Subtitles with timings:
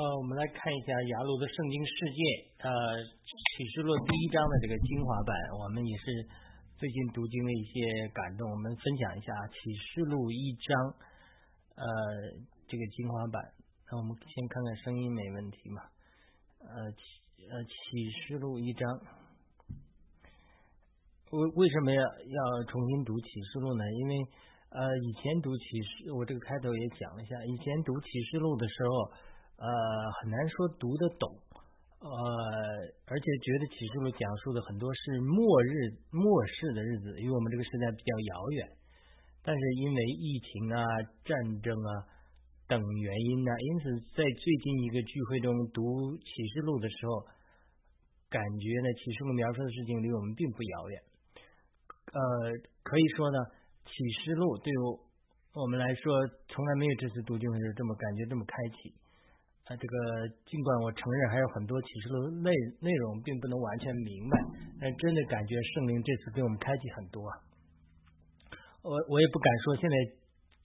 [0.00, 2.20] 呃，我们来看一下雅鲁的圣经世界，
[2.64, 2.72] 呃，
[3.04, 6.04] 启示录第一章的这个精华版，我们也是
[6.80, 10.72] 最近读经的一些感动，我们分享一下启示录一章，
[11.76, 11.84] 呃，
[12.64, 13.44] 这个精华版。
[13.92, 15.82] 那我们先看看声音没问题嘛？
[16.64, 18.88] 呃，启呃启示录一章，
[21.28, 23.84] 为为什么要要重新读启示录呢？
[23.84, 24.14] 因为
[24.72, 29.28] 呃以前读启示，我这个开头也讲了一下，以前读启示录的时候。
[29.60, 29.68] 呃，
[30.16, 31.28] 很难说读得懂，
[32.00, 32.08] 呃，
[33.04, 38.68] 而且觉得启示录讲述的很多是末日末世的日子，与我们这个时代比较遥远。
[39.44, 40.80] 但是因为疫情啊、
[41.28, 41.90] 战争啊
[42.68, 43.84] 等原因呢，因此
[44.16, 47.20] 在最近一个聚会中读启示录的时候，
[48.32, 51.02] 感觉呢启示录描述的事情离我们并不遥远。
[52.16, 52.20] 呃，
[52.82, 53.36] 可以说呢，
[53.84, 53.92] 启
[54.24, 54.72] 示录对
[55.52, 56.16] 我们来说，
[56.48, 58.96] 从来没有这次读经的时候这么感觉这么开启。
[59.78, 59.94] 这个
[60.50, 62.50] 尽管我承认还有很多启示录内
[62.82, 64.34] 内容并不能完全明白，
[64.82, 67.22] 但真的感觉圣灵这次给我们开启很多。
[68.82, 69.94] 我我也不敢说现在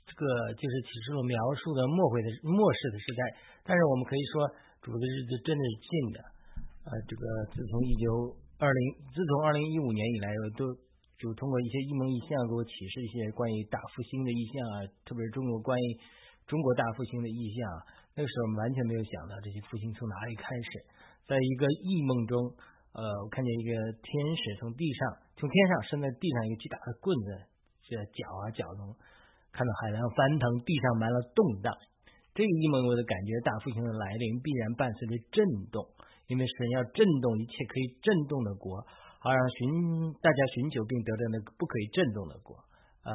[0.10, 0.26] 这个
[0.58, 3.22] 就是启示录描述的末会的末世的时代，
[3.62, 4.50] 但是我们可以说
[4.82, 6.18] 主的日子真的是近的。
[6.86, 8.10] 啊，这个自从一九
[8.58, 8.82] 二零
[9.14, 10.74] 自从二零一五年以来，都
[11.22, 15.88] 就通过一些异梦异象给我启示一些关于大复兴的意象啊，特别是中国关于
[16.50, 17.62] 中国大复兴的意象。
[18.16, 20.72] 那个时候我们完全没有想到这些复兴从哪里开始，
[21.28, 22.48] 在一个异梦中，
[22.96, 24.08] 呃，我看见一个天
[24.40, 27.28] 使从地上，从天上伸在地上一个巨大的棍子，
[27.84, 28.96] 这脚啊脚中，
[29.52, 31.76] 看到海洋翻腾，地上满了动荡。
[32.32, 35.84] 这个异梦我的感觉，大复兴的来临必然伴随着震动，
[36.32, 38.80] 因为神要震动一切可以震动的国，
[39.20, 42.56] 好让寻大家寻求并得到那个不可以震动的国，
[43.04, 43.12] 呃，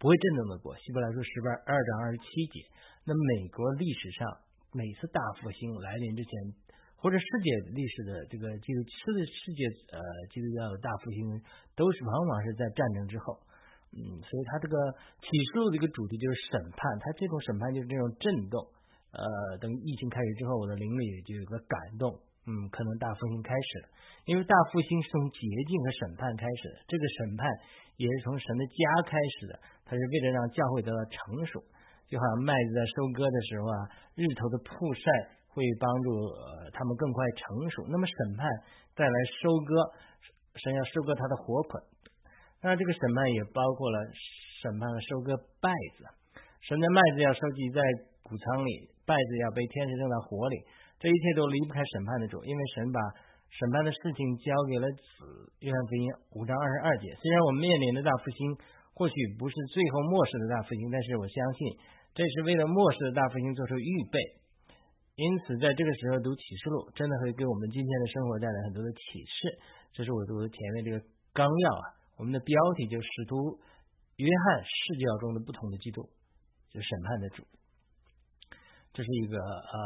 [0.00, 0.72] 不会震动的国。
[0.80, 2.64] 希伯来书十八二章二十七节。
[3.04, 4.28] 那美国历史上
[4.72, 6.32] 每次大复兴来临之前，
[6.96, 9.98] 或者世界历史的这个基督世世界呃
[10.30, 11.40] 基督教的大复兴，
[11.74, 13.40] 都是往往是在战争之后，
[13.96, 14.76] 嗯，所以它这个
[15.24, 18.60] 起诉的一个主题就是审判，它这种审判就是这种震动，
[19.16, 22.14] 呃，等疫情开始之后，我的灵里就有个感动，
[22.46, 23.86] 嗯，可能大复兴开始了，
[24.28, 27.48] 因为大复兴是从洁净和审判开始的，这个审判
[27.96, 29.58] 也是从神的家开始的，
[29.88, 31.64] 它是为了让教会得到成熟。
[32.10, 33.78] 就好像麦子在收割的时候啊，
[34.18, 35.06] 日头的曝晒
[35.46, 36.08] 会帮助
[36.74, 37.86] 他们更快成熟。
[37.86, 38.42] 那么审判
[38.98, 39.70] 带来收割，
[40.58, 41.78] 神要收割他的活捆。
[42.60, 43.96] 那这个审判也包括了
[44.60, 46.04] 审判和收割败子。
[46.66, 47.80] 神的麦子要收集在
[48.26, 50.58] 谷仓里，败子要被天使扔到火里。
[50.98, 53.00] 这一切都离不开审判的主，因为神把
[53.48, 55.46] 审判的事情交给了子。
[55.62, 56.04] 约翰福音
[56.34, 57.06] 五章二十二节。
[57.22, 58.58] 虽然我们面临的大复兴
[58.92, 61.60] 或许不是最后末世的大复兴，但是我相信。
[62.14, 64.18] 这是为了末世的大复兴做出预备，
[65.14, 69.58] 因此在这个时候读启示录，真的会给我们今天的生活带来很多的启示。
[69.94, 70.98] 这是我读的前面这个
[71.32, 71.84] 纲要啊，
[72.18, 73.58] 我们的标题就使徒
[74.16, 76.02] 约翰视角中的不同的基督，
[76.70, 77.46] 就审判的主，
[78.92, 79.78] 这是一个呃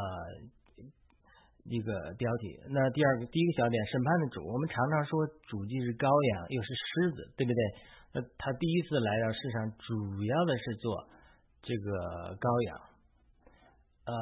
[1.65, 2.57] 一个标题。
[2.73, 7.61] 那第二个第一个小点，审判的主，我们常常说主既是羔羊，又是狮子，对不对？
[8.17, 11.13] 那他第一次来到世上，主要的是做。
[11.65, 12.77] 这个羔羊，
[14.05, 14.13] 呃，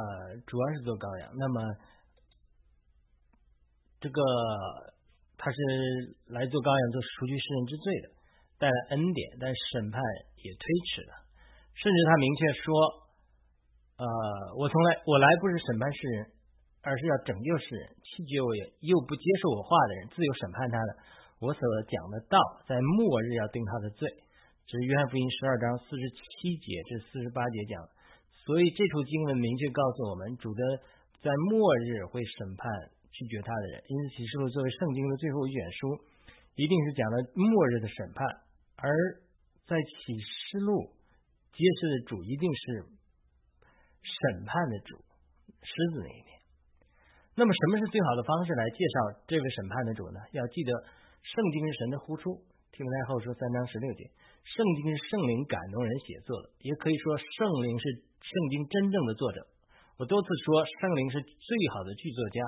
[0.46, 1.26] 主要是做羔羊。
[1.34, 1.58] 那么，
[3.98, 4.22] 这个
[5.34, 5.58] 他是
[6.30, 8.06] 来做羔羊，做除去世人之罪的，
[8.62, 9.98] 带来恩典，但审判
[10.38, 10.64] 也推
[10.94, 11.18] 迟了。
[11.74, 12.70] 甚至他明确说，
[13.98, 14.06] 呃，
[14.62, 16.30] 我从来我来不是审判世人，
[16.86, 17.90] 而是要拯救世人。
[18.06, 20.90] 弃绝我也又不接受我话的人，自由审判他的。
[21.42, 21.58] 我所
[21.90, 22.38] 讲的道，
[22.70, 24.06] 在末日要定他的罪。
[24.66, 27.76] 这是约翰福音十二章四十七节至四十八节讲，
[28.46, 30.62] 所以这处经文明确告诉我们，主的
[31.20, 32.64] 在末日会审判
[33.12, 33.84] 拒绝他的人。
[33.86, 36.00] 因此启示录作为圣经的最后一卷书，
[36.56, 38.26] 一定是讲了末日的审判。
[38.80, 38.88] 而
[39.68, 40.90] 在启示录
[41.52, 42.62] 揭示的主一定是
[44.02, 44.96] 审判的主，
[45.60, 46.40] 狮子那一面。
[47.36, 50.18] 那么什么是最好的方式来介绍这位审判的主呢？
[50.32, 50.72] 要记得，
[51.22, 52.40] 圣经是神的呼出。
[52.72, 54.10] 听太后说三章十六节。
[54.44, 57.84] 圣经是圣灵感动人写作的，也可以说圣灵是
[58.20, 59.46] 圣经真正的作者。
[59.98, 62.40] 我多次说圣灵是最好的剧作家。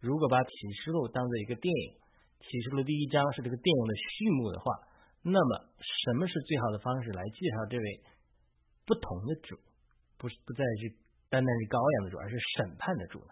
[0.00, 0.50] 如果把启
[0.82, 1.94] 示录当做一个电影，
[2.42, 4.72] 启示录第一章是这个电影的序幕的话，
[5.22, 7.86] 那么什么是最好的方式来介绍这位
[8.86, 9.56] 不同的主？
[10.18, 10.90] 不是不再是
[11.30, 13.30] 单单是羔羊的主，而是审判的主呢？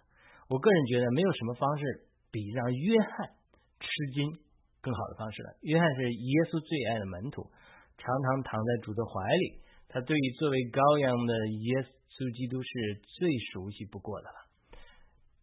[0.49, 3.35] 我个人觉得没有什么方式比让约翰
[3.83, 4.39] 吃惊
[4.81, 5.59] 更好的方式了。
[5.63, 7.51] 约翰是耶稣最爱的门徒。
[7.99, 11.83] 常常躺在主的怀里，他对于作为羔羊的耶
[12.13, 12.71] 稣基督是
[13.17, 14.39] 最熟悉不过的了。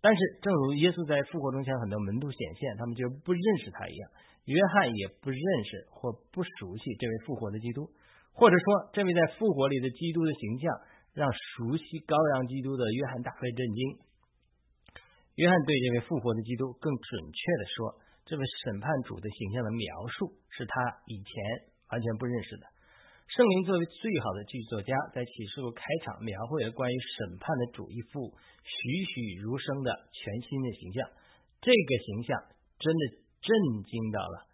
[0.04, 4.04] 但是，正如耶稣在复活中向很多门徒显现，他们就不认识他一样，
[4.52, 7.88] 约翰也不认识或不熟悉这位复活的基督，
[8.36, 10.68] 或者说，这位在复活里的基督的形象，
[11.16, 13.80] 让熟悉羔羊基督的约翰大为震惊。
[15.40, 17.96] 约翰对这位复活的基督更准确的说，
[18.28, 20.76] 这位审判主的形象的描述是他
[21.08, 21.32] 以前
[21.94, 22.66] 完全不认识的。
[23.30, 28.34] 圣灵作为最好的剧作家，在启示录开场描绘了关于审判的主一幅。
[28.66, 31.06] 栩栩如生的全新的形象，
[31.62, 32.34] 这个形象
[32.82, 33.02] 真的
[33.42, 33.50] 震
[33.86, 34.50] 惊到了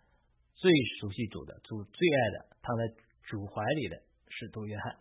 [0.55, 2.81] 最熟悉主的、主最爱的、躺在
[3.23, 3.95] 主怀里的
[4.27, 4.95] 使徒约翰。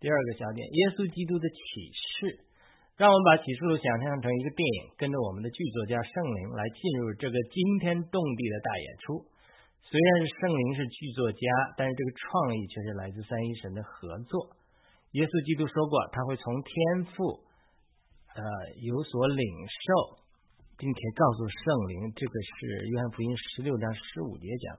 [0.00, 1.60] 第二个小点，耶稣基督的启
[1.92, 2.46] 示，
[2.96, 9.26] 让我们把启示录想象成一个电影，跟着我们的剧作家圣灵来进入这个惊天动地的大演出。
[9.88, 11.40] 虽然是圣灵是剧作家，
[11.76, 14.52] 但是这个创意却是来自三一神的合作。
[15.16, 16.72] 耶稣基督说过，他会从天
[17.16, 17.48] 赋。
[18.38, 18.44] 呃，
[18.84, 20.22] 有所领受，
[20.78, 21.58] 并且告诉圣
[21.90, 24.78] 灵，这个是约翰福音十六章十五节讲。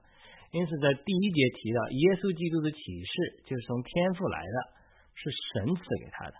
[0.56, 4.58] 因此，在第一节提到耶稣基督的启示就是从天父来的，
[5.12, 6.36] 是神赐给他的。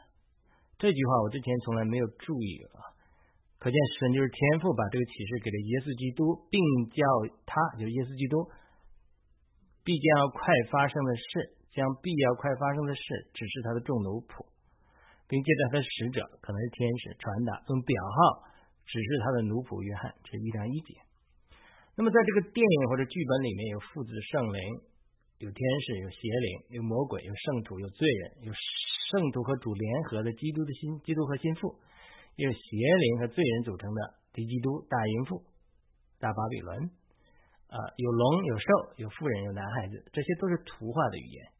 [0.80, 2.96] 这句话我之前从来没有注意啊，
[3.60, 6.58] 可见神就是天父把这个启示给了耶稣基督，并
[6.90, 7.04] 叫
[7.46, 8.48] 他就是耶稣基督，
[9.84, 13.04] 必将要快发生的事，将必要快发生的事，
[13.36, 14.48] 指示他的众奴仆。
[15.30, 18.50] 并借着他的使者，可能是天使传达，用表号
[18.90, 20.98] 指示他的奴仆约翰，这是一章一节。
[21.94, 24.58] 那么，在这个电影或者剧本里面有父子圣灵，
[25.38, 28.54] 有天使，有邪灵，有魔鬼，有圣徒，有罪人，有
[29.14, 31.78] 圣徒和主联合的基督的心，基督和心腹，
[32.40, 35.44] 有邪灵和罪人组成的敌基督大淫妇
[36.20, 36.72] 大巴比伦，
[37.68, 38.66] 啊，有龙，有兽，
[38.96, 41.52] 有妇人，有男孩子，这些都是图画的语言，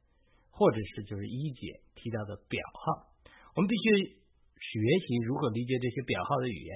[0.52, 3.12] 或者是就是一姐提到的表号。
[3.56, 4.16] 我们必须
[4.56, 6.72] 学习如何理解这些表号的语言。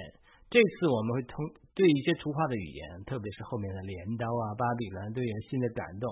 [0.51, 1.39] 这次我们会通
[1.73, 6.11] 对一些图画的语言，特别是后面的镰刀啊、巴比伦，都有新的感动。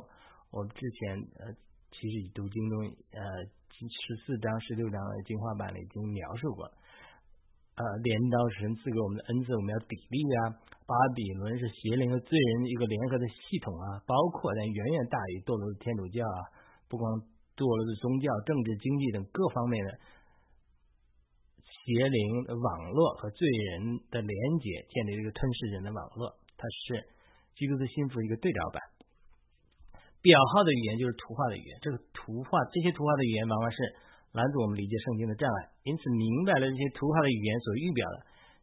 [0.49, 1.51] 我们之前呃，
[1.91, 3.19] 其实读经中呃
[3.67, 6.73] 十四章、十六章的进化版里已经描述过了。
[7.81, 10.53] 呃，镰刀神赐给我们的恩赐，我们要砥砺啊。
[10.85, 16.39] 巴比伦是邪灵和罪人一个联合的系统啊，包括但远远大于堕落的天主教啊，
[16.85, 17.09] 不光
[17.57, 19.97] 堕落的宗教、政治、经济等各方面的。
[21.81, 24.31] 邪灵的网络和罪人的连
[24.61, 27.09] 接，建立一个吞噬人的网络，它是
[27.57, 28.77] 基督的心腹一个对照版。
[30.21, 33.77] 表号的语言就是图画的语言，这个图画这些图画的语言往往是
[34.33, 35.59] 拦阻我们理解圣经的障碍。
[35.83, 38.17] 因此，明白了这些图画的语言所预表的，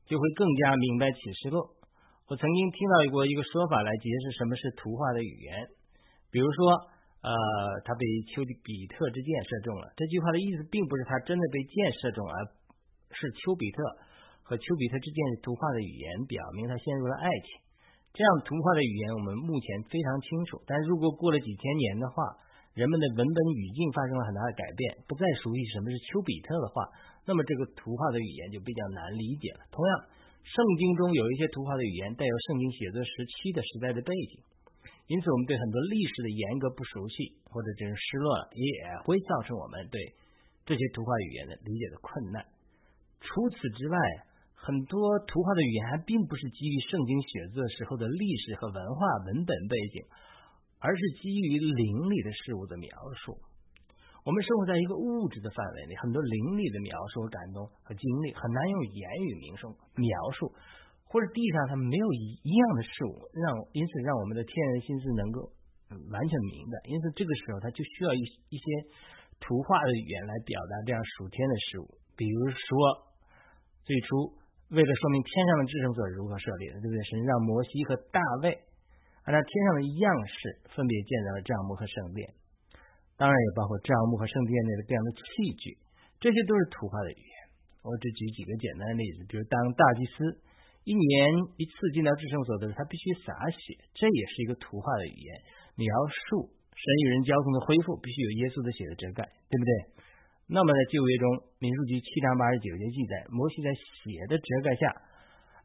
[0.06, 1.60] 就会更加明白启示录。
[2.28, 5.64] 我曾经听到过一个说法来解释什么是图画的语言，
[6.30, 6.76] 比如说，
[7.24, 7.32] 呃，
[7.88, 9.88] 他被丘比特之箭射中了。
[9.96, 12.36] 这句话的意思并不是他真的被箭射中，而
[13.16, 13.80] 是丘比特
[14.44, 17.64] 和丘比特之箭图画的语言，表明他陷入了爱情。
[18.12, 22.16] 这样图画的语言我们目前非常清楚，但如果过了几千年的话，
[22.74, 26.88] 人们的文本语境发生了很大的改变，不再熟悉什么是丘比特的话，
[27.26, 29.66] 那么这个图画的语言就比较难理解了。
[29.70, 29.92] 同样，
[30.44, 34.42] 圣经中有一些图画的语言带有圣经写作时期的时代的背景，
[35.10, 38.68] 因此我们对很多历史的严格不熟悉，或者真是失落了，也
[39.02, 39.98] 会造成我们对
[40.64, 42.46] 这些图画语言的理解的困难。
[43.18, 43.98] 除此之外，
[44.54, 50.06] 很多图画的语言还并不是基于圣经写作时候的历史和文化文本背景，
[50.80, 53.38] 而是基于灵里的事物的描述。
[54.24, 60.52] 我们生活在一个物质的范围内，很多灵里的描述感动和经历很难用言语名声描述，
[61.08, 65.48] 或者地上它没有一一样的事物，让因此让我们的天然心思能够
[66.12, 66.76] 完全明白。
[66.86, 68.20] 因此这个时候，它就需要一
[68.52, 68.64] 一些
[69.40, 73.08] 图画的语言来表达这样属天的事物，比如说。
[73.88, 74.36] 最初，
[74.68, 77.00] 为了说明天上的智圣者如何设立的，对不对？
[77.08, 78.52] 神让摩西和大卫
[79.28, 82.24] 按照天上的样式分别建造了帐幕和圣殿，
[83.20, 85.76] 当然也包括帐幕和圣殿内的各样的器具，
[86.16, 87.34] 这些都是图画的语言。
[87.84, 90.40] 我只举几个简单的例子，比如当大祭司
[90.88, 91.12] 一年
[91.60, 95.28] 一次进到至圣所的时候，他必须洒血，这也是一个图画的语言，
[95.76, 99.72] 描述神与人交通的恢复必须有耶稣的血的遮盖，对不对？
[100.48, 104.88] 那么在旧约中，民数记七章八十九节记载，摩西在血的遮盖下，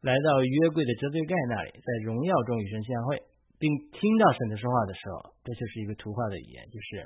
[0.03, 3.23] 来到约柜的遮罪盖那里，在荣耀中与神相会，
[3.59, 7.05] 并听到神的说话的时候，这就是一个图画的语言，就是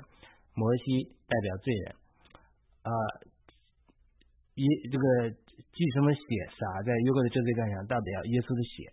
[0.54, 1.84] 摩西代表罪人
[2.84, 2.90] 啊，
[4.56, 5.04] 耶这个
[5.74, 6.22] 祭什么血
[6.54, 8.92] 洒在约柜的遮罪盖上，代表耶稣的血。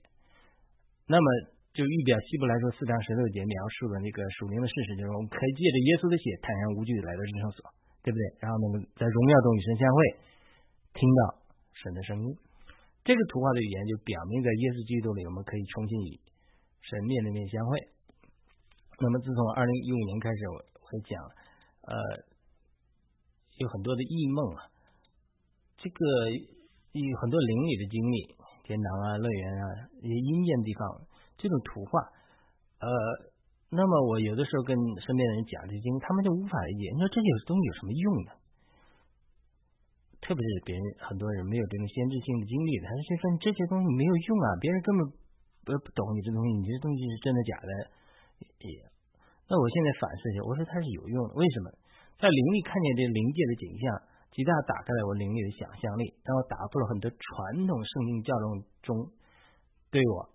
[1.08, 1.28] 那么
[1.72, 7.60] 就预表希伯来说四章十六节描述的那个属灵的事实，就是我们可以借着耶稣的血坦然无惧来到至圣所。
[8.06, 8.38] 对不对？
[8.38, 9.98] 然后呢，在荣耀中与神相会，
[10.94, 11.42] 听到
[11.74, 12.38] 神的声音。
[13.02, 16.22] 这个图画的语言就表明，在耶稣基督里，我们可以重新与
[16.90, 17.78] 神面对面相会。
[19.02, 21.20] 那么，自从二零一五年开始，我会讲，
[21.84, 21.94] 呃，
[23.58, 24.72] 有很多的异梦啊，
[25.76, 26.00] 这个
[26.94, 28.18] 有很多灵里的经历，
[28.64, 29.64] 天堂啊、乐园啊
[30.00, 30.80] 一些阴间地方，
[31.36, 32.00] 这种图画，
[32.80, 32.88] 呃，
[33.72, 38.32] 那么我有的时候跟身边的人讲这些经历，他们就无法理解，你说这些东西有什么用呢？
[40.24, 45.02] 特别是别人很多人没有这种先知性的经历的，他就说这些东西没有用啊，别人根本
[45.66, 47.70] 不不懂你这东西，你这东西是真的假的？
[48.62, 48.86] 也，
[49.50, 51.74] 那我现在反思一下，我说它是有用的，为什么？
[52.22, 53.84] 在灵里看见这灵界的景象，
[54.32, 58.46] 极大打开了我灵力的想象力，让我打破了很多传统圣经教中
[58.84, 58.90] 中
[59.92, 60.30] 对我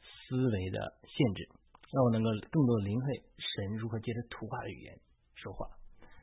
[0.00, 1.48] 思维的限制，
[1.92, 3.06] 让我能够更多的领会
[3.36, 4.94] 神如何借着图画的语言
[5.34, 5.66] 说话，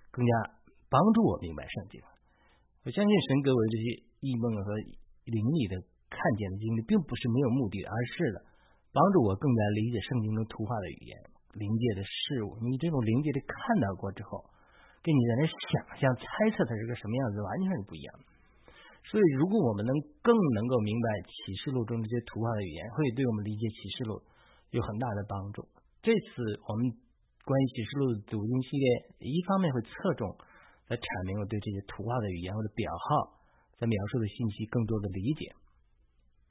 [0.09, 0.31] 更加
[0.89, 2.01] 帮助我明白圣经。
[2.85, 3.85] 我相信神给我的这些
[4.21, 4.77] 异梦和
[5.25, 8.37] 灵里的看见的经历，并不是没有目的，而是的
[8.93, 11.13] 帮助我更加理解圣经中图画的语言、
[11.53, 12.57] 灵界的事物。
[12.63, 14.45] 你这种灵界的看到过之后，
[15.03, 18.23] 跟你在那想象、猜测它是个什么样子，完全是不一样的。
[19.05, 19.93] 所以，如果我们能
[20.25, 24.17] 更能够明白启示录中这些图画的语言，会对我们理解启示录
[24.71, 25.61] 有很大的帮助。
[26.01, 26.89] 这次我们
[27.45, 28.87] 关于启示录的读经系列，
[29.29, 30.33] 一方面会侧重。
[30.85, 33.41] 来阐明我对这些图画的语言或者表号
[33.81, 35.49] 在描述的信息更多的理解。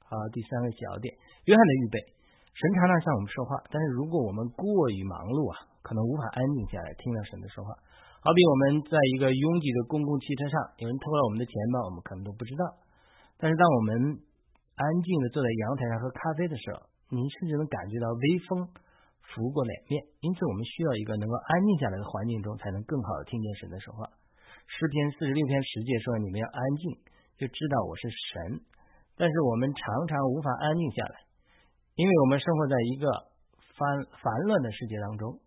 [0.05, 1.09] 好，第三个小点，
[1.49, 1.97] 约翰的预备。
[2.53, 7.73] 神常常向我们说话，但是如果我们过于忙碌啊，可能无法安静下来听到神的说话。
[8.23, 12.63] 好比我们在一个拥挤的公共汽车上，有人偷了我们的钱包，我们可能都不知道。
[13.37, 14.17] 但是当我们
[14.77, 18.65] 安静的坐在阳台上喝咖啡的时候，您甚至能感觉到微风
[19.29, 19.99] 拂过脸面。
[20.21, 24.07] 因此，我们需要一个能够安静下来的环境中，才能更好的听见神的说话。
[24.65, 26.97] 诗篇四十六篇十节说：“你们要安静，
[27.37, 28.63] 就知道我是神。”
[29.15, 31.15] 但是我们常常无法安静下来，
[31.95, 33.07] 因为我们生活在一个
[33.75, 35.39] 烦烦乱的世界当中。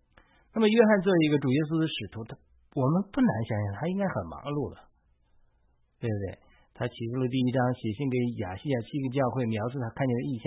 [0.52, 2.32] 那么，约翰作为一个主耶稣的使徒，他
[2.74, 4.88] 我们不难想象他应该很忙碌了，
[6.00, 6.40] 对不对？
[6.72, 10.46] 他起初的第一章写信给亚细亚七个教会，描述他看见的异象。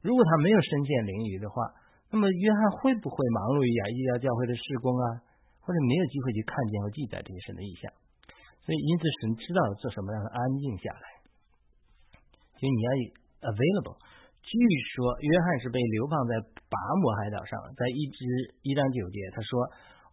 [0.00, 1.58] 如果他没有身陷囹圄的话，
[2.08, 5.06] 那么约翰会不会忙碌于亚细亚教会的事工啊？
[5.60, 7.92] 或者没有机会去看见和记载这些神的意象？
[8.64, 11.06] 所以，因此神知道做什么让他安静下来。
[12.62, 12.88] 就你要
[13.50, 13.98] available。
[14.38, 14.54] 据
[14.94, 16.38] 说约翰是被流放在
[16.70, 18.22] 拔摩海岛上，在一只
[18.62, 19.50] 一章九节，他说：“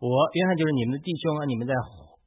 [0.01, 1.73] 我约翰就是你们的弟兄啊，你们在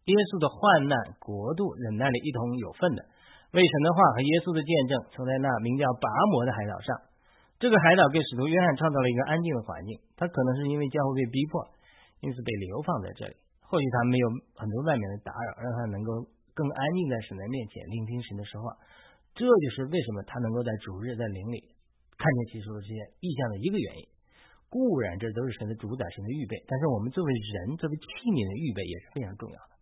[0.07, 3.02] 耶稣的患难国度忍耐里一同有份的。
[3.55, 6.91] 为神的话和耶稣的见证，曾在那名叫拔摩的海岛上。
[7.59, 9.99] 这个海岛给使徒约翰创造了一个安静的环境。
[10.14, 11.67] 他可能是因为教会被逼迫，
[12.23, 13.35] 因此被流放在这里。”
[13.67, 18.75] 或许他没有很多外面的打扰，让他能够更安静在神的面前聆听神的说话。
[19.33, 21.59] 这就是为什么他能够在主日在灵里
[22.21, 24.05] 看见其说的这些意象的一个原因。
[24.73, 29.73] 固然这都是神的主宰，神的预备，但是我们作为人，作为器皿的预备也是非常重要的。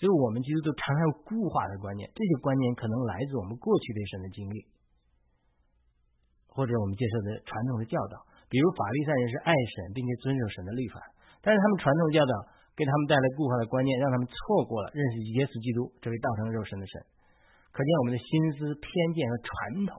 [0.00, 4.64] 所以，我们其实都常常有固化的观念，这些观念可能来自我们过去对神的经历，
[6.48, 8.24] 或者我们接受的传统的教导。
[8.48, 11.00] 比如法利赛人是爱神并且遵守神的律法，
[11.44, 12.32] 但是他们传统教导。
[12.74, 16.98] 给他们带来固化的观念，让他们错过了认识耶稣基督这位道成肉身的神。
[17.74, 18.86] 可见我们的心思偏
[19.18, 19.50] 见和传
[19.90, 19.98] 统，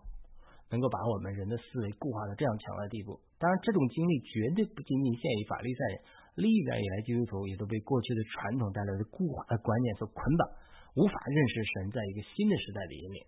[0.72, 3.20] 能够把我们人的思维固化到这样强的地步。
[3.36, 5.96] 当然，这种经历绝对不仅仅限于法利赛人，
[6.40, 10.48] 历代以来基督徒也都被过去的传统带来的固化的观念所捆绑，
[10.96, 13.20] 无法认识神在一个新的时代的引领。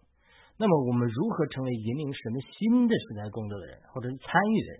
[0.55, 4.69] 那么，我们如何成为引领神的新的时代工作的人，或者是参与的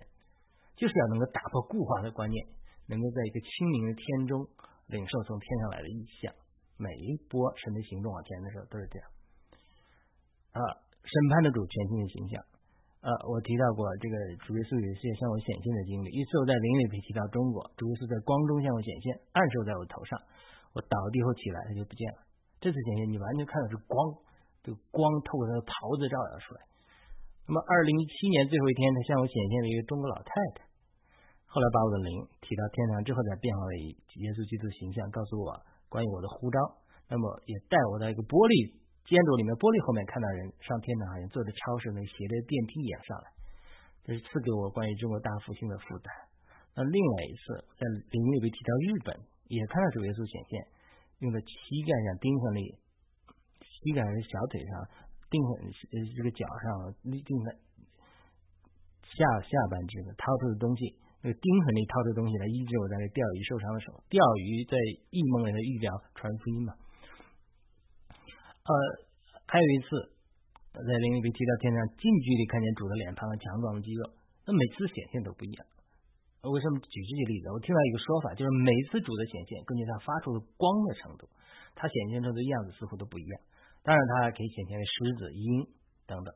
[0.80, 2.40] 就是要能够打破固化的观念。
[2.88, 4.48] 能够在一个清明的天中
[4.88, 6.32] 领受从天上来的意象，
[6.80, 9.04] 每一波神的行动往前的时候都是这样。
[10.58, 10.62] 啊，
[11.06, 12.42] 审判的主全新的形象。
[12.98, 16.10] 呃，我提到过这个主耶稣有一些向我显现的经历。
[16.10, 20.18] 一次我在灵里被提到中国，主耶稣在光中向我显现，暗守在我头上，
[20.74, 22.26] 我倒地后起来他就不见了。
[22.58, 23.94] 这次显现你完全看到是光，
[24.66, 26.60] 这个光透过他的袍子照耀出来。
[27.46, 30.66] 那么二零一七年最后一天，他向我显现了一个中国老太太。
[31.46, 35.54] 后来把我的灵提到天堂之后，再变化为耶稣基督形象，告诉我
[35.88, 36.58] 关于我的呼召。
[37.08, 38.74] 那么也带我到一个玻璃
[39.08, 43.26] 建筑里面，玻璃后面看到人上天堂，好像坐着超市那斜着电梯一样上来。
[44.04, 46.08] 这是赐给我关于中国大复兴的负担。
[46.76, 47.42] 那另外一次
[47.80, 49.08] 在林里被提到日本，
[49.48, 50.52] 也看到主耶稣显现，
[51.24, 51.56] 用在膝
[51.88, 52.60] 盖上钉上那
[53.64, 54.72] 膝盖还是小腿上
[55.32, 55.48] 钉上
[56.12, 56.68] 这个脚上
[57.02, 57.48] 钉在
[59.08, 60.92] 下下半肢的掏出的东西。
[61.24, 64.76] 那个钉痕里掏出东西来医治我在那钓鱼受伤的手，钓鱼在
[65.10, 66.72] 异梦里的预表传福音嘛。
[68.68, 68.72] 呃，
[69.48, 69.88] 还有一次
[70.76, 74.12] 在灵里被提到天上，近距离看见主的脸庞和强壮的肌肉，
[74.44, 75.64] 那每次显现都不一样。
[76.44, 77.48] 为什么举这些例子？
[77.48, 81.24] 我听到一个说法，就是每次主的显现，根据他发出的光的程度，
[81.74, 83.40] 他显现出的样子似乎都不一样。
[83.80, 85.64] 当然，他还可以显现为狮子、鹰
[86.04, 86.28] 等等。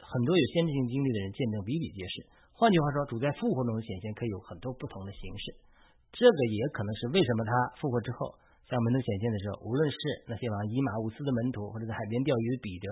[0.00, 2.24] 很多有先知性经历的人见证比比皆是。
[2.56, 5.52] 换句话说，主在复活中的显现可以有很多不同的形式。
[6.16, 8.34] 这个也可能是为什么他复活之后
[8.68, 9.96] 向门徒显现的时候，无论是
[10.28, 12.86] 那些往以马乌斯的门徒，或者在海边钓鱼的彼得，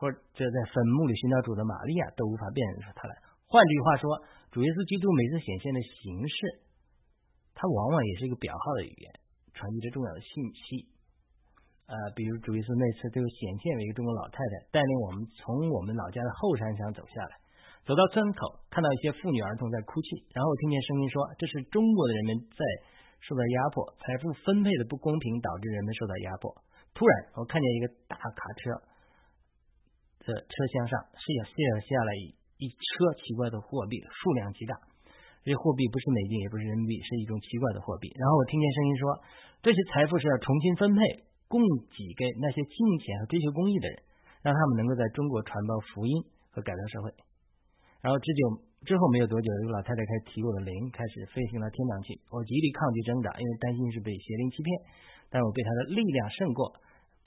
[0.00, 3.12] 或者在坟墓里寻找主的玛利亚，都无法辨认出他来。
[3.44, 4.08] 换句话说，
[4.48, 6.36] 主耶稣基督每次显现的形式，
[7.52, 9.06] 它往往也是一个表号的语言，
[9.52, 10.88] 传递着重要的信息。
[11.90, 17.34] 呃，比如主耶稣那次就显现为一个中国老太太，带领我们从我们老家的后山上走下来，
[17.82, 22.62] 走到村口，看到一些妇女儿童在哭泣，然后听见声音说：“这是中国的人民在
[23.20, 26.54] 受到压迫，财富分配的不公平导致人们受到压迫。”
[26.92, 28.74] 突然，我看见一个大卡车
[30.26, 31.54] 的车厢上卸卸
[31.86, 32.10] 下来
[32.58, 34.74] 一车奇怪的货币，数量极大。
[35.42, 38.12] 这货币不是美金，也不是人民币，是一种奇怪的货币。
[38.18, 39.02] 然后我听见声音说
[39.64, 41.00] ：“这些财富是要重新分配，
[41.48, 44.02] 供给给那些金钱和追求公益的人，
[44.42, 46.12] 让他们能够在中国传播福音
[46.50, 47.14] 和改造社会。”
[48.04, 48.40] 然后这就
[48.86, 52.16] 之后没有多久，一个老太太开始提我的灵，开始飞行到天堂去。
[52.32, 54.68] 我极力抗拒挣扎，因为担心是被邪灵欺骗，
[55.28, 56.72] 但我被他的力量胜过。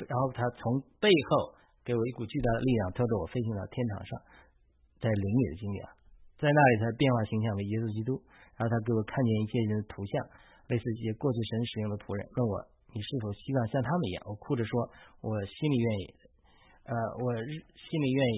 [0.09, 1.53] 然后他从背后
[1.85, 4.11] 给我一股巨大的力量，拖着我飞行到天堂上。
[4.97, 5.93] 在灵里的经历啊，
[6.41, 8.17] 在那里他变化形象为耶稣基督。
[8.57, 10.13] 然后他给我看见一些人的图像，
[10.73, 12.53] 类似一些过去神使用的仆人，问我
[12.93, 14.25] 你是否希望像他们一样？
[14.25, 14.73] 我哭着说，
[15.21, 16.05] 我心里愿意，
[16.89, 18.21] 呃，我心里愿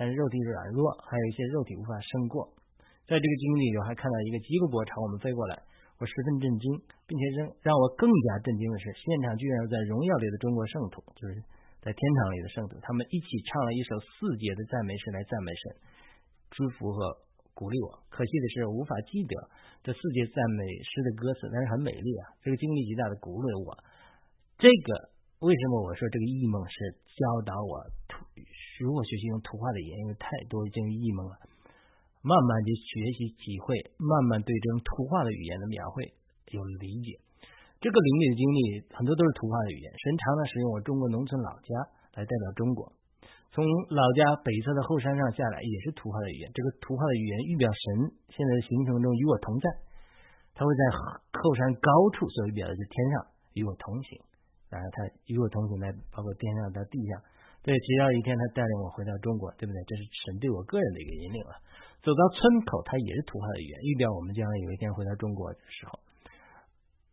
[0.00, 2.48] 但是肉体软弱，还有一些肉体无法胜过。
[3.04, 5.60] 在这个经历里，我还看到一个基路伯朝我们飞过来，
[6.00, 6.64] 我十分震惊，
[7.04, 11.44] 并且让让我更加震惊的是，现场居然有在荣耀里的中国圣徒，就是。
[11.80, 15.80] 在天堂里的圣徒，他们一起唱了一首四节的赞美诗来赞美神，
[16.52, 17.16] 祝福和
[17.56, 18.04] 鼓励我。
[18.12, 19.32] 可惜的是，无法记得
[19.80, 22.36] 这四节赞美诗的歌词，但是很美丽啊。
[22.44, 23.72] 这个经历极大的鼓励我。
[24.60, 25.08] 这个
[25.40, 27.80] 为什么我说这个异梦是教导我
[28.80, 29.92] 如何学习用图画的语言？
[30.00, 31.36] 因为太多这种异蒙了，
[32.24, 36.16] 慢慢的学习体会，慢慢对这种图画的语言的描绘
[36.50, 37.20] 有理解。
[37.80, 38.60] 这个灵里的经历
[38.96, 41.72] 很多都是图画的语言，神常常使用我中国农村老家
[42.16, 42.92] 来代表中国。
[43.52, 49.66] 从老家北侧的后山上下来也是图画的语言，这个图画的语言预表神现在的行程中与我同在，
[50.54, 50.82] 他会在
[51.36, 53.14] 后山高处，所以表的是天上
[53.54, 54.20] 与我同行。
[54.70, 57.20] 然后他与我同行，在包括天上到地上。
[57.60, 59.76] 对，只要一天他带领我回到中国，对不对？
[59.84, 61.60] 这是神对我个人的一个引领了。
[62.00, 66.00] 走到村口，它也是图画的语言，预表我们将来有一天回到中国的时候。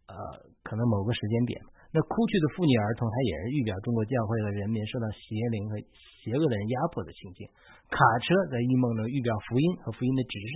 [0.07, 0.15] 呃，
[0.63, 1.59] 可能某个时间点，
[1.91, 5.75] 那哭泣的妇女儿童，它也是预表中国教会和人民受到邪灵和
[6.23, 7.43] 邪恶的人压迫的情景。
[7.91, 10.53] 卡车在异梦中预表福音和福音的指示。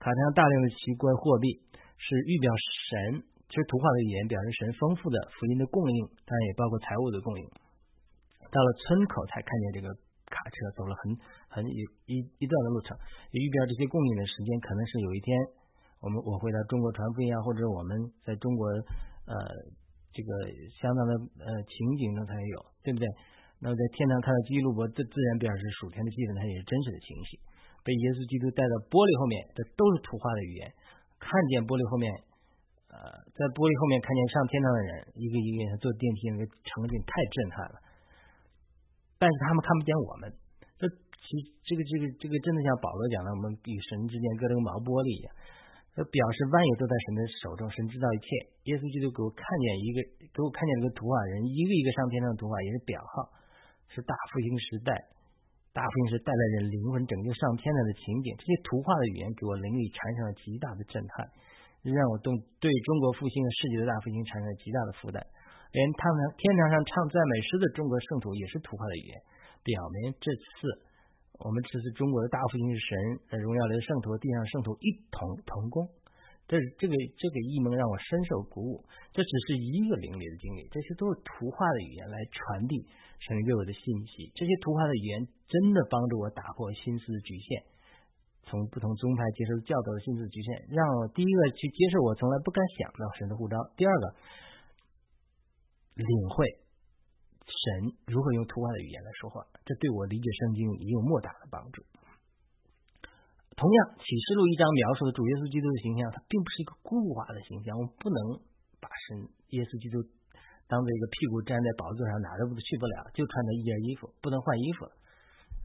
[0.00, 1.52] 卡车上大量的奇怪货币
[2.00, 2.48] 是预表
[2.88, 3.20] 神，
[3.52, 7.44] 其实图画的语言表示神丰富的福音的供应，当然也包括财物的供应。
[8.50, 9.88] 到了村口才看见这个
[10.28, 11.02] 卡车，走了很
[11.48, 12.96] 很一一一段的路程，
[13.32, 15.28] 也预表这些供应的时间可能是有一天。
[15.98, 17.90] 我们我回到中国传福音啊，或者我们
[18.22, 18.70] 在中国
[19.26, 19.34] 呃
[20.14, 20.30] 这个
[20.78, 22.56] 相当的呃情景中才有，
[22.86, 23.06] 对不对？
[23.58, 27.42] 那么在天堂看到基路伯，这自然表示属天的气氛，它也是真实的情绪。
[27.82, 30.70] 被耶稣基督带到玻璃后面，这都是图画的语言。
[31.18, 32.06] 看见玻璃后面，
[32.94, 37.76] 呃，在玻璃后面看见上天堂的人，一个一个坐电梯，那个场景太震撼了。
[39.18, 40.30] 但是他们看不见我们，
[40.78, 41.26] 这其
[41.66, 45.30] 这个这个这个真的像保罗讲的，我们与神之间隔着个毛玻璃一样。
[45.98, 48.26] 表示万有都在神的手中，神知道一切。
[48.70, 49.98] 耶稣基督给我看见一个，
[50.30, 53.26] 给我看见一个图画人，一个一个上天上的图画，也是表号，
[53.90, 54.94] 是大复兴时代，
[55.74, 58.30] 大复兴时带来人灵魂拯救上天堂的情景。
[58.38, 61.26] 这些图画的语言给我灵里产生了极大的震撼，
[61.82, 62.30] 让我动
[62.62, 65.18] 对中国复兴和世界的大复兴产生了极大的负担。
[65.72, 69.14] 连他们天堂上唱赞美诗的中国圣徒也是图画的语言，
[69.62, 70.88] 表明这次。
[71.38, 72.90] 我们这次中国的大复兴是神
[73.30, 75.86] 在荣耀里的圣徒，地上圣徒一同同工。
[76.48, 78.82] 这这个这个异梦让我深受鼓舞。
[79.12, 82.82] 这只是一个灵里的经历，这些都是图画的语言来传递
[83.20, 84.32] 神给我的信息。
[84.34, 87.62] 这些图画的语言真的帮助我打破心思的局限，
[88.48, 93.54] 从不同宗派接受教导的心思局限，让我第一个去接受我从来不敢想到神的护照。
[93.76, 94.04] 第二个，
[95.98, 96.46] 领会。
[97.48, 99.42] 神如何用图画的语言来说话？
[99.66, 101.82] 这对我理解圣经也有莫大的帮助。
[103.58, 107.74] 同样，启示录一章描述的主耶稣基督的形象，它并不是一个固化的形象。
[107.74, 108.38] 我们不能
[108.78, 109.26] 把神
[109.58, 109.98] 耶稣基督
[110.70, 114.86] 当做一个屁股站在宝座上哪都去不了，就穿着一件衣服，不能换衣服。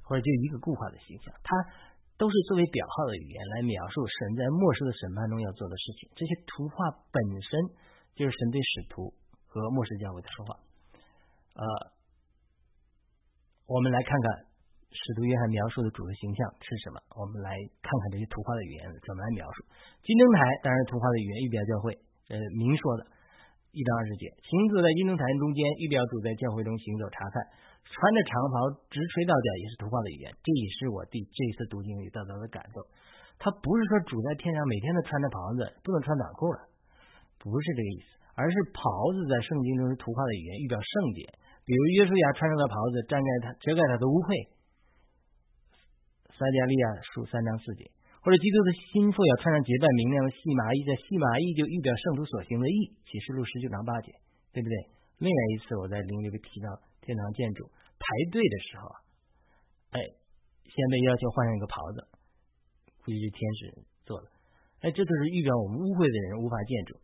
[0.04, 1.56] 或者就一个固化的形象，它
[2.20, 6.12] 都是作为表号的语言来描述神在末世的审判中要做的事情。
[6.12, 7.72] 这些图画本身
[8.18, 9.16] 就是神对使徒
[9.54, 10.58] 和末世教会的说话。
[11.54, 11.62] 呃，
[13.70, 14.50] 我们来看看
[14.90, 16.98] 使徒约翰描述的主的形象是什么。
[17.14, 17.54] 我们来
[17.86, 19.62] 看看这些图画的语言怎么来描述。
[20.02, 21.94] 金灯台当然图画的语言预表教会，
[22.34, 23.14] 呃，明说的。
[23.74, 27.42] 一到二十节，行走在金灯台中间，预表主在教会中行走查看，
[27.90, 30.30] 穿着长袍直垂到脚，也是图画的语言。
[30.30, 32.86] 这也是我对这一次读经里得到的感动。
[33.42, 36.70] 他不是说主在天上每天都穿着袍子，不能穿短裤了，
[37.42, 38.82] 不是这个意思，而是袍
[39.14, 41.22] 子在圣经中是图画的语言，预表圣洁。
[41.64, 44.32] 比如约书亚穿上的袍子，遮盖他遮盖他的污秽。
[46.34, 47.90] 撒加利亚书三章四节。
[48.24, 52.96] 或者基督的心腹要穿上洁白明亮的细麻衣，在细麻衣就预表圣徒所行的义。
[53.04, 54.16] 启示录十九章八节，
[54.56, 54.76] 对不对？
[55.20, 56.72] 另外一次我在灵里边提到
[57.04, 57.68] 天堂建筑
[58.00, 58.88] 排队的时候，
[59.92, 60.00] 哎，
[60.64, 62.00] 先被要求换上一个袍子，
[63.04, 63.60] 估计是天使
[64.08, 64.32] 做的。
[64.88, 67.03] 哎，这都是预表我们污秽的人无法建筑。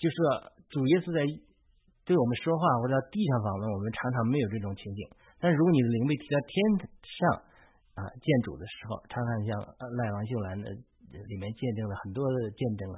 [0.00, 0.16] 就说
[0.72, 1.20] 主耶稣在
[2.08, 5.04] 对我们说话或者地上访问，我们常常没有这种情景。
[5.36, 6.52] 但是如果你的灵被提到天
[7.04, 7.20] 上，
[7.94, 9.48] 啊，建主的时候，常常像
[10.00, 12.96] 赖王秀兰的里面见证了很多的见证了，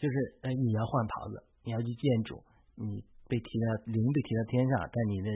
[0.00, 2.40] 就是呃你要换袍子，你要去见主，
[2.80, 5.28] 你被提到灵被提到天上，但你的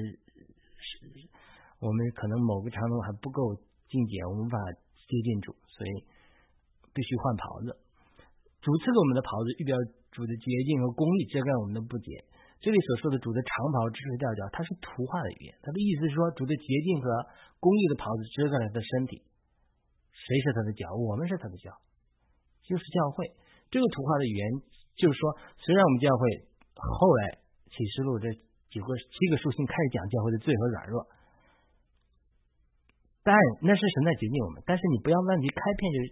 [1.78, 3.54] 我们可能某个长度还不够
[3.90, 4.56] 境界，我们无法
[5.04, 5.90] 接近主，所以
[6.94, 7.76] 必须换袍子。
[8.62, 9.76] 主赐给我们的袍子，预表
[10.12, 12.22] 主的洁净和公义，遮盖我们的不洁。
[12.60, 15.56] 这里所说的主的长袍直垂吊脚，它是图画的语言。
[15.64, 17.08] 它的意思是说，主的洁净和
[17.58, 19.24] 公义的袍子遮盖了他的身体。
[20.12, 20.86] 谁是他的脚？
[20.94, 21.74] 我们是他的脚，
[22.62, 23.34] 就是教会。
[23.72, 24.44] 这个图画的语言
[24.94, 26.22] 就是说，虽然我们教会
[26.76, 28.30] 后来启示录这
[28.70, 31.08] 几个七个书信开始讲教会的罪和软弱，
[33.24, 34.62] 但那是神在洁净我们。
[34.62, 36.06] 但是你不要忘记开篇就是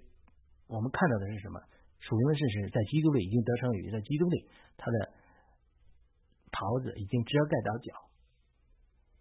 [0.67, 1.61] 我们看到的是什么？
[2.01, 5.21] 属灵的事实，在基督里已经得成于在基督里他的。
[6.51, 7.89] 袍子已经遮盖到脚，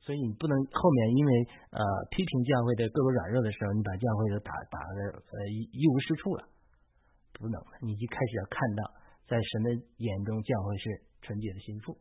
[0.01, 1.31] 所以你不能后面因为
[1.69, 6.49] 呃批评教会的各个软弱的时候，你把教会都打打的呃一一无是处了，
[7.37, 7.71] 不能了。
[7.85, 8.81] 你一开始要看到，
[9.29, 9.69] 在神的
[10.01, 10.83] 眼中，教会是
[11.21, 11.95] 纯洁的心腹。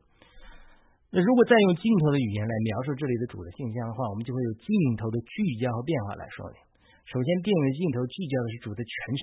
[1.13, 6.57] 那如果再用镜头的语言来描述这里的主的形象的话，我们就会有镜头的聚焦和变化来说明。
[7.05, 9.23] 首先，电影的镜头聚焦的是主的全身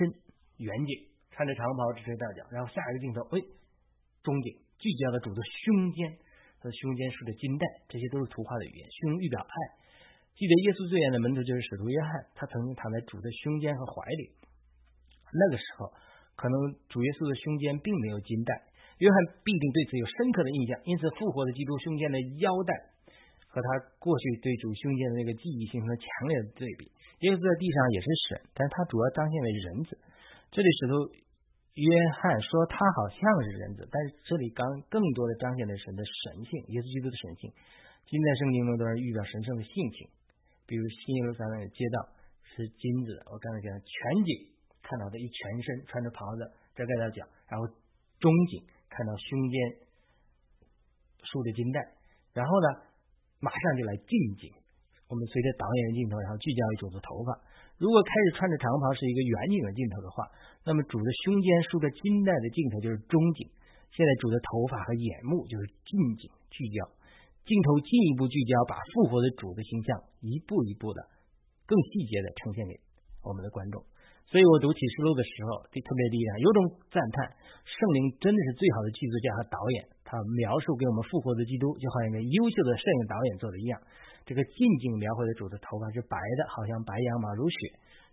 [0.61, 0.93] 远景，
[1.36, 3.43] 穿着长袍直垂大脚，然后下一个镜头，哎，
[4.24, 4.63] 中景。
[4.76, 6.19] 聚焦了主的胸间，
[6.60, 8.84] 他的胸间竖着金带，这些都是图画的语言。
[8.91, 9.56] 胸预表爱。
[10.36, 14.36] 记得耶稣最远的门徒就是使徒约翰，他曾经躺在主的胸间和怀里。
[15.32, 15.95] 那个时候，
[16.36, 18.67] 可能主耶稣的胸间并没有金带，
[19.00, 19.15] 约翰
[19.48, 20.76] 必定对此有深刻的印象。
[20.84, 22.76] 因此，复活的基督胸间的腰带
[23.48, 23.67] 和他
[24.04, 26.91] 过去对主胸间的那个记忆形成了强烈的对比。
[27.24, 29.95] 耶稣在地上也是神，但是他主要彰显为人子。
[30.52, 31.24] 这里使徒。
[31.75, 37.51] 约翰说他好像是人子，但是这里刚更多的彰显了神的神性，耶稣基督的神性。
[38.07, 40.07] 今在圣经中都是预表神圣的性情，
[40.63, 41.97] 比如新耶路撒冷的街道
[42.47, 43.91] 是金子，我刚才讲全
[44.23, 46.47] 景看到的一全身穿着袍子
[46.79, 47.67] 遮盖到脚，然后
[48.23, 49.55] 中景看到胸间
[51.27, 51.83] 竖着金带，
[52.31, 52.88] 然后呢
[53.43, 54.47] 马上就来近景，
[55.11, 57.44] 我们随着导演的镜头，然后聚焦于主的头发。
[57.77, 60.23] 如果开始穿着长袍是一个远景的镜头的话，
[60.63, 63.51] 那么主的胸间竖着金带的镜头就是中景。
[63.91, 66.88] 现在主的头发和眼目就是近景聚焦，
[67.43, 70.99] 镜头进一步聚焦，把复活的主的形象一步一步的
[71.67, 72.75] 更细节的呈现给
[73.23, 73.83] 我们的观众。
[74.27, 76.59] 所以我读启示录的时候就特别厉害，有种
[76.91, 83.79] 赞叹，圣灵真的是最好的剧作家和导演，他描述给我们复活的基督，就好像一个优秀的摄影导演做的一样。
[84.25, 87.57] 这个近景描绘的主的头发是白的，好像白羊毛如雪，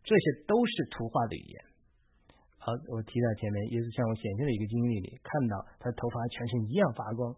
[0.05, 1.57] 这些都是图画的语言。
[2.61, 7.33] 好，我提到前面，耶稣向我显现的一个经历里，看到他的头发全身一样发光。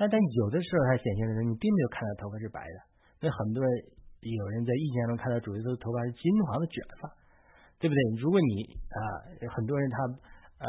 [0.00, 2.76] 哎，但有的时候他显现的时候，你并没有看到头发是白的。
[3.22, 3.70] 那很多人
[4.26, 7.06] 有人在意象中看到主耶稣的头发是金黄的卷发，
[7.78, 8.00] 对不对？
[8.18, 8.98] 如果你啊，
[9.54, 9.96] 很多人他
[10.64, 10.68] 呃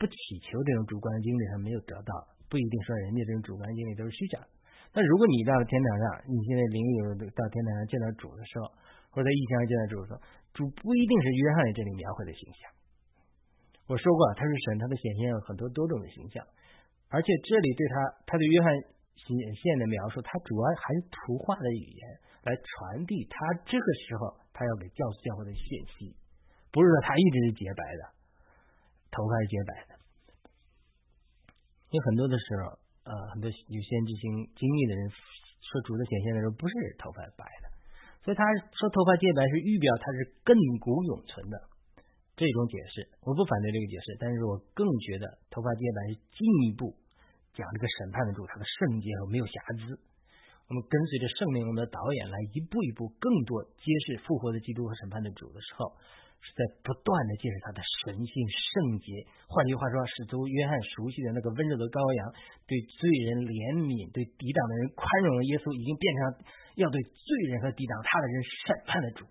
[0.00, 2.12] 不祈求这种主观经历，他没有得到，
[2.48, 4.48] 不一定说人家这种主观经历都是虚假的。
[4.94, 8.70] 那如果你到了天堂上，你现在灵有到天堂上见到主的时候，
[9.10, 10.22] 或者在异乡见到主的时候，
[10.54, 12.70] 主不一定是约翰这里描绘的形象。
[13.90, 16.46] 我说过，他是神，他的显现有很多多种的形象，
[17.10, 18.70] 而且这里对他，他对约翰
[19.18, 22.02] 显现的描述，他主要还是图画的语言
[22.46, 23.34] 来传递他
[23.66, 25.66] 这个时候他要给教师教会的信
[25.98, 26.14] 息，
[26.70, 28.02] 不是说他一直是洁白的，
[29.10, 29.98] 头发是洁白的，
[31.90, 32.83] 有很多的时候。
[33.04, 37.66] 呃，很多有先知性经历的人说主的显现的时候不是头发白的，
[38.24, 38.40] 所以他
[38.80, 41.56] 说头发洁白是预表它是亘古永存的
[42.32, 46.96] 这种解释，我不反对这个解释，但是我更觉得头发洁白是进一步
[47.52, 50.00] 讲这个审判的主他的圣洁和没有瑕疵。
[50.64, 55.92] 我们跟随着圣灵我们的导演来一步一步更多揭示复活的基督和审判的主的时候。
[56.40, 59.26] 是在不断的揭示他的神性圣洁。
[59.46, 62.20] 换句话说，使徒约翰熟悉的那个温柔的羔羊，
[62.66, 66.20] 对罪人怜悯，对抵挡的人宽容的耶稣，已经变成
[66.80, 69.22] 要对罪人和抵挡他的人审判的主。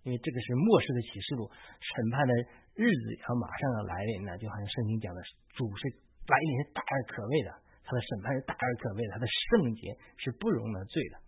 [0.00, 1.44] 因为这个是末世的启示录，
[1.78, 2.32] 审判的
[2.72, 4.32] 日子要马上要来临了。
[4.40, 5.20] 就好像圣经讲的，
[5.52, 5.82] 主是
[6.24, 7.52] 来临是大而可畏的，
[7.84, 11.20] 他的审判是大而可畏的，他的圣洁是不容得罪的。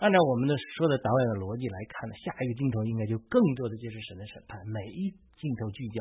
[0.00, 6.00] 按照我们的说的导演的逻辑来看呢，下一个镜头应该就更多的就是神的审判，每一镜头聚焦，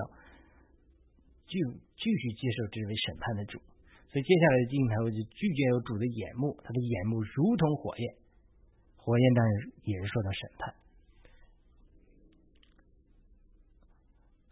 [1.51, 1.59] 就
[1.99, 3.59] 继续接受这位审判的主。
[4.07, 8.07] 所以接下来的镜头就聚焦有主的眼目，他的眼目如同火焰，
[8.95, 9.51] 火焰当然
[9.83, 10.71] 也是说到审判。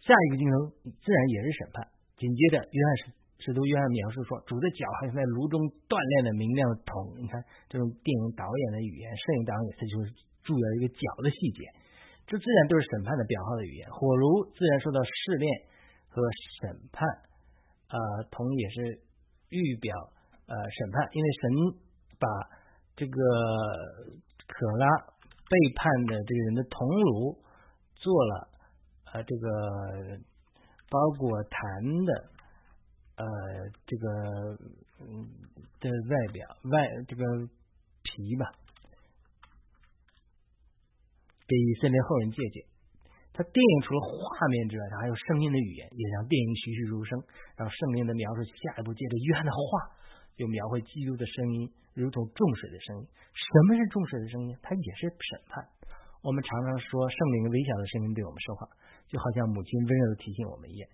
[0.03, 0.55] 下一个镜头
[0.91, 1.87] 自然也是审判，
[2.19, 3.03] 紧接着约翰是。
[3.37, 7.21] 使徒约翰描述说，主的脚好像在炉中锻炼的明亮的铜。
[7.21, 7.37] 你看，
[7.69, 10.09] 这种电影导演的语言，摄影导演他就是
[10.41, 11.69] 注意了一个脚的细节。
[12.25, 13.85] 这自然都是审判的表号的语言。
[13.93, 15.45] 火炉自然受到试炼
[16.09, 16.17] 和
[16.59, 17.05] 审判，
[17.93, 19.05] 呃，铜也是
[19.53, 19.93] 预表
[20.49, 21.41] 呃审判，因为神
[22.17, 22.25] 把
[22.97, 23.15] 这个
[24.49, 24.85] 可拉
[25.45, 27.37] 背叛的这个人的铜炉
[28.01, 28.33] 做了
[29.13, 29.47] 呃这个
[30.89, 31.61] 包裹坛
[32.01, 32.33] 的。
[33.17, 33.25] 呃，
[33.85, 34.05] 这个
[35.01, 35.25] 嗯
[35.81, 37.25] 的外表外这个
[38.03, 38.45] 皮吧，
[41.49, 42.63] 给以色列后人借鉴。
[43.33, 47.21] 他电影除了画面之外，他还有声音的语言，也让电影栩栩如生。
[47.57, 49.93] 让圣灵的描述，下一步接着约翰的话，
[50.37, 53.05] 就描绘基督的声音，如同众水的声音。
[53.33, 54.57] 什么是众水的声音？
[54.61, 55.65] 它也是审判。
[56.21, 58.65] 我们常常说圣灵微小的声音对我们说话，
[59.05, 60.89] 就好像母亲温柔的提醒我们一样。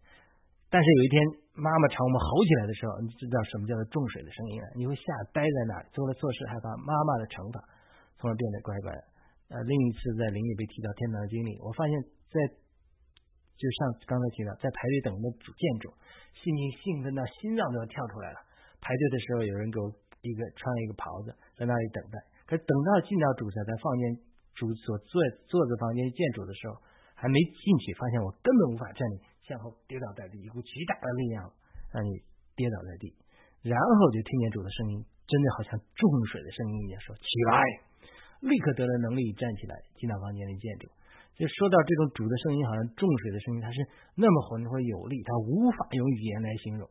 [0.70, 1.20] 但是有一天，
[1.54, 4.68] 妈妈朝我们吼起来的时候，你知道什么叫做重水的声音了？
[4.74, 7.62] 你会吓呆在那儿，做了错事害怕妈妈的惩罚，
[8.18, 9.02] 从而变得乖乖的。
[9.54, 11.94] 呃，另一次在灵里被提到天堂的经历，我发现，
[12.34, 12.38] 在
[13.54, 15.94] 就上刚才提到，在排队等的主建筑，
[16.34, 18.42] 心情兴奋到心脏都要跳出来了。
[18.82, 19.86] 排队的时候，有人给我
[20.26, 22.18] 一个穿了一个袍子，在那里等待。
[22.50, 24.04] 可等到进到主在在房间
[24.58, 26.82] 主所坐坐着房间建筑的时候，
[27.13, 29.22] 还没进去，发现我根本无法站立。
[29.48, 31.52] 向后跌倒在地，一股极大的力量
[31.92, 32.10] 让你
[32.56, 33.14] 跌倒在地，
[33.62, 37.54] 然后就听见主的声音，真的好像重水的声音一样，说起来，
[38.42, 40.88] 立刻得了能力站起来，进到房间里建筑。
[41.36, 43.78] 就说到这种主的声音，好像重水的声音，它是
[44.16, 46.88] 那么浑厚有力，它无法用语言来形容。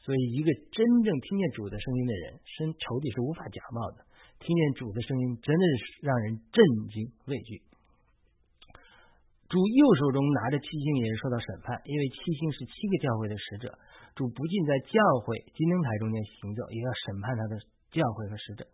[0.00, 4.06] 所以，一个真正听见主的声音的人，身仇敌是无法假冒的。
[4.38, 7.60] 听见主的声音，真的是让人震惊畏惧。
[9.46, 13.70] 主右手中拿着七星，也是受到审判，因为七星是七个教会的使者。
[14.18, 17.54] 主不仅在教会金灯台中间行走，也要审判他的
[17.94, 18.66] 教会和使者。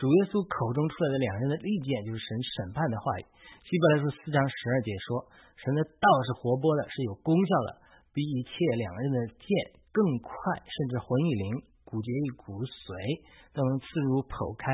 [0.00, 3.22] 主耶稣口中出来的两人的利剑，就是神审判的话语。
[3.68, 5.28] 希伯来书四章十二节说
[5.60, 7.84] ：“神的道是活泼的，是有功效的，
[8.16, 9.46] 比一切两刃的剑
[9.92, 10.32] 更快，
[10.64, 14.72] 甚至魂与灵、骨节与骨髓都能刺入剖开，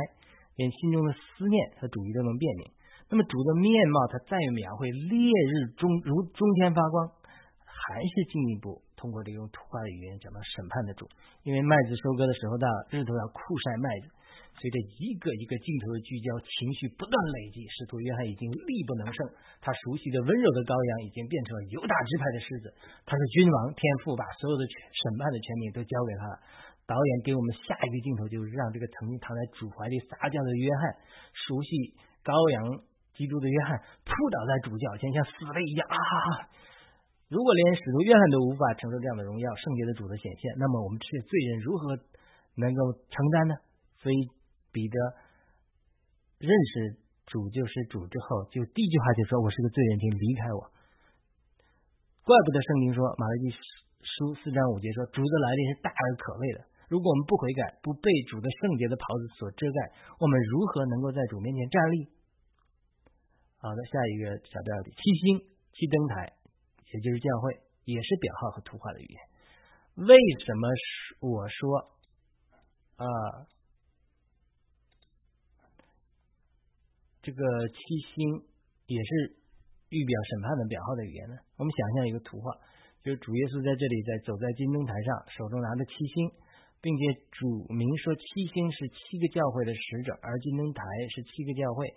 [0.54, 2.70] 连心中的思念和主意都能辨明。”
[3.10, 5.18] 那么主的面貌，他再描绘烈
[5.50, 7.10] 日中如中天发光，
[7.66, 11.10] 还是进一步通过这种图画的语言讲到审判的主。
[11.42, 14.14] 因为麦子收割的时候到，日头要酷晒麦子，
[14.62, 19.26] 随着一个一个镜头的聚焦，情绪不断累积，使徒约翰已经力不能胜。
[19.58, 22.70] 他熟悉的温柔的羔羊已经变成了犹大支派的狮子。
[23.10, 26.38] 他是君王，天父把所有的审判的权柄都交给他了。
[26.86, 30.94] 导演给我们下一个镜头，就是让这个曾经躺在主怀里撒娇的约翰，
[31.34, 32.86] 熟悉羔羊。
[33.14, 35.96] 基督的约翰扑倒在主脚前，像死了一样啊！
[37.30, 41.94] 如果连使徒约翰都无法承受这样的荣耀、圣洁的主的显现，那么我们这些罪人如何
[42.58, 43.54] 能够承担呢？
[44.02, 44.16] 所以
[44.72, 44.96] 彼得
[46.42, 46.98] 认识
[47.30, 50.60] 主就是主之后，就第一句话就说：“我是个罪人，请离开我。”
[52.26, 53.54] 怪不得圣经说马拉基
[54.02, 56.66] 书四章五节说：“主的来临是大而可畏的。
[56.90, 59.78] 如果我们不悔改，不被主的圣洁的袍子所遮盖，
[60.18, 62.10] 我们如何能够在主面前站立？”
[63.60, 65.36] 好的，下一个小标题：七星、
[65.76, 66.32] 七灯台，
[66.94, 69.20] 也就是教会，也是表号和图画的语言。
[70.08, 70.64] 为什么
[71.20, 71.92] 我说
[72.96, 73.04] 啊，
[77.20, 77.76] 这个七
[78.16, 78.48] 星
[78.86, 79.36] 也是
[79.90, 81.36] 预表审判的表号的语言呢？
[81.58, 82.56] 我们想象一个图画，
[83.04, 86.32] 就是主耶稣在这里，在走在金灯台上，手中拿着七星，
[86.80, 90.80] 并且主明说七星是七个教会的使者，而金灯台
[91.12, 91.92] 是七个教会。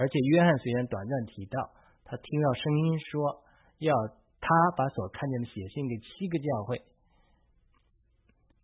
[0.00, 1.60] 而且约翰虽然短暂提到
[2.08, 3.44] 他听到声音说
[3.84, 3.92] 要
[4.40, 6.80] 他把所看见的写信给七个教会，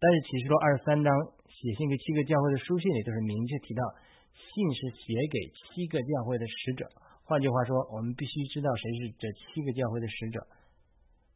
[0.01, 1.13] 但是启示录二十三章
[1.45, 3.85] 写信给七个教会的书信里都是明确提到
[4.33, 6.89] 信是写给七个教会的使者。
[7.29, 10.41] 换句话说，我们必须知道谁是这七个教会的使者。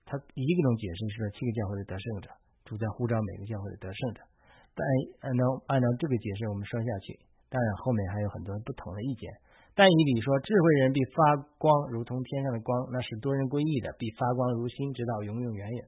[0.08, 2.32] 他一个种解释是说七个教会的得胜者，
[2.64, 4.24] 主在呼召每个教会的得胜者。
[4.72, 4.80] 但
[5.28, 7.20] 按照按照这个解释，我们说下去，
[7.52, 9.28] 当然后面还有很多不同的意见。
[9.80, 15.80] 但以理说，智慧人必发光，如同天上的光，那是多人归义的，必发光如星，直到永永远远。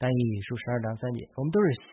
[0.00, 1.68] 但以理书十二章三节，我们都是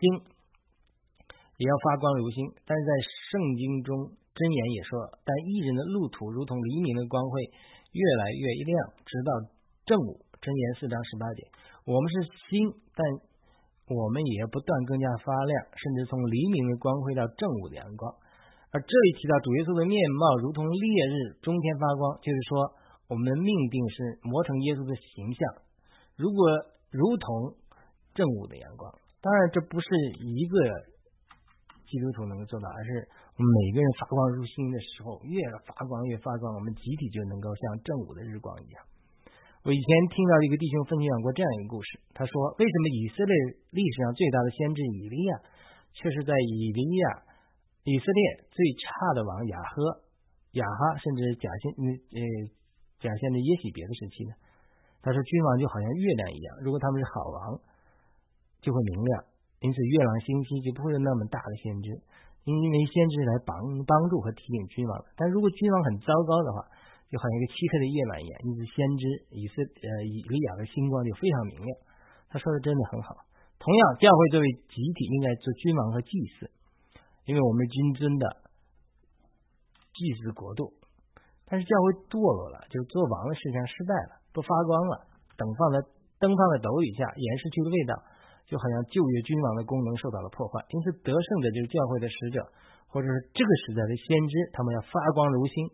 [1.60, 2.40] 也要发光如星。
[2.64, 2.92] 但是在
[3.28, 3.92] 圣经中，
[4.32, 7.44] 箴言也说，但艺人的路途如同黎明的光，辉
[7.92, 8.72] 越来越亮，
[9.04, 9.52] 直到
[9.84, 10.24] 正午。
[10.40, 11.44] 箴言四章十八节，
[11.84, 13.04] 我们是星，但
[13.92, 18.08] 我们也要不断更加发亮，甚至从黎明的光辉到正午的阳光。
[18.72, 22.72] 而这里提到主耶稣的面貌如同烈日中天发光，就是说
[23.04, 25.40] 我们的命定是磨成耶稣的形象，
[26.16, 26.40] 如果
[26.88, 27.60] 如同
[28.16, 28.88] 正午的阳光。
[29.20, 29.86] 当然，这不是
[30.24, 30.56] 一个
[31.84, 33.04] 基督徒能够做到，而是
[33.36, 35.36] 我们每个人发光如星的时候，越
[35.68, 38.80] 发光越发光，我们集体就能够像正午的日光一样。
[39.62, 43.32] 我以前听到一个弟兄分享过这样一个故事，他说：“为什么以色列
[43.70, 45.32] 历史上最大的先知以利亚，
[45.92, 47.04] 却是在以利亚
[47.84, 49.74] 以色列最差的王亚哈、
[50.54, 52.20] 亚哈，甚至假先呃
[53.00, 54.32] 假先的耶喜别的时期呢？”
[55.02, 57.58] 他说：“君王就好像月亮一样，如果他们是好王，
[58.62, 59.24] 就会明亮，
[59.60, 61.90] 因此月朗星期，就不会有那么大的先知，
[62.44, 64.94] 因为先知来帮帮助和提醒君王。
[65.16, 66.62] 但如果君王很糟糕的话，”
[67.12, 69.04] 就好像一个漆黑的夜晚一样，因此先知
[69.36, 71.70] 以色呃以利亚的星光就非常明亮。
[72.32, 73.12] 他说的真的很好。
[73.60, 76.08] 同样，教会作为集体应该做君王和祭
[76.40, 76.48] 司，
[77.24, 78.24] 因为我们君尊的
[79.94, 80.72] 祭祀国度。
[81.44, 85.06] 但是教会堕落了，就做王的事情失败了，不发光了，
[85.36, 85.84] 等放在
[86.18, 87.92] 灯放在斗雨下，也失去了味道，
[88.48, 90.64] 就好像旧约君王的功能受到了破坏。
[90.72, 92.40] 因此，得胜的就是教会的使者，
[92.88, 95.70] 或者是这个时代的先知，他们要发光如星。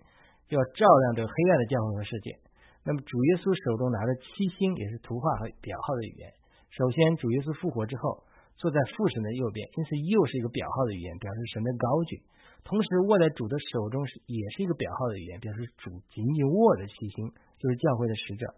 [0.48, 2.32] 要照亮这个黑暗的教会和世界。
[2.80, 6.32] 那么主耶稣手中拿着七星，也是图画和表号的语言。
[6.72, 8.24] 首先，主耶稣复活之后，
[8.58, 12.20] 坐在父神的右边，因此又是一个表号的语言，表示神的高举。
[12.66, 18.52] 同时，握在主的手中也是一个表号的语言，表示主紧紧握着七星，就是教会的使者，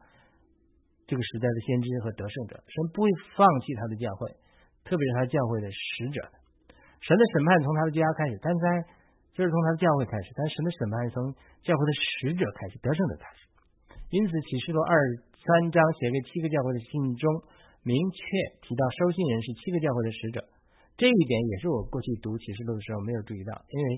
[1.06, 2.58] 这个时代的先知和得胜者。
[2.66, 4.32] 神不会放弃他的教会，
[4.82, 6.18] 特别是他教会的使者。
[7.04, 8.98] 神的审判从他的家开始，但在。
[9.30, 11.32] 就是从他的教会开始，但神的审判是从
[11.62, 13.46] 教会的使者开始，得胜的开始。
[14.10, 14.92] 因此，启示录二
[15.38, 17.24] 三章写给七个教会的信中，
[17.82, 18.20] 明确
[18.62, 20.44] 提到收信人是七个教会的使者。
[21.00, 23.88] 这一点也是我过去读启示录的时候没有注意到，因为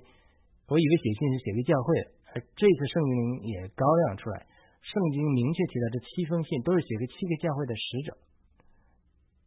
[0.70, 4.46] 我以为写信是写给教会的，而这次圣经也高亮出来，
[4.86, 8.14] 圣经明确提到这七封信都是写给七个教会的使者。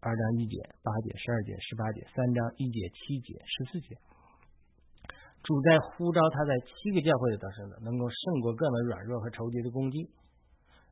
[0.03, 3.95] 二章一节、八节、十二节、十八节；三章一节、七节、十四节。
[5.41, 10.11] 主在呼召他在七个教会的得胜者，能够胜过各种软弱和仇敌的攻击。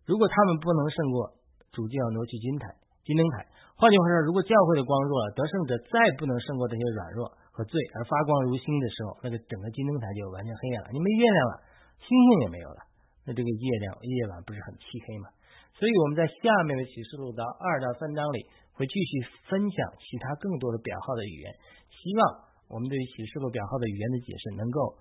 [0.06, 1.36] 如果他们不能胜过，
[1.76, 3.48] 主就要挪去金台、金灯台。
[3.76, 10.88] 换句话说，如果教会的光弱了，得胜者再不能胜过这些软弱和罪而发光如星的时候，那个整个金灯台就完全黑暗了。
[10.92, 11.54] 你没月亮了，
[12.00, 12.80] 星星也没有了，
[13.28, 15.28] 那这个月亮夜晚不是很漆黑吗？
[15.76, 18.46] 所以我们在下面的启示录到二到三章里
[18.78, 19.12] 会继续
[19.50, 21.48] 分享其他更多的表号的语言，
[21.92, 22.54] 希望。
[22.72, 24.98] 我们对于启示录表号的语言的解释，能够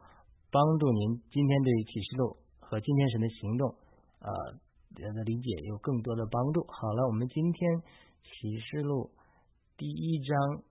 [0.51, 3.71] 帮助您今天对于启示录和今天神的行动
[4.21, 4.29] 啊
[4.95, 6.67] 的理解有更多的帮助。
[6.69, 7.83] 好了，我们今天
[8.23, 9.11] 启示录
[9.77, 10.63] 第一章，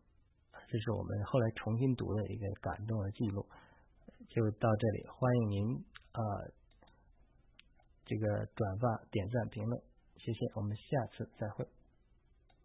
[0.67, 3.45] 这是我们后来重新读的一个感动的记录，
[4.29, 5.05] 就到这里。
[5.07, 6.21] 欢迎您啊，
[8.05, 9.81] 这个转发、点赞、评论，
[10.17, 10.45] 谢谢。
[10.55, 11.65] 我们下次再会。